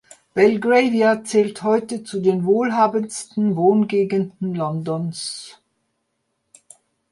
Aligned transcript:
Belgravia 0.33 1.23
zählt 1.23 1.61
heute 1.61 2.03
zu 2.03 2.21
den 2.21 2.43
wohlhabendsten 2.45 3.55
Wohngegenden 3.55 4.55
Londons. 4.55 5.59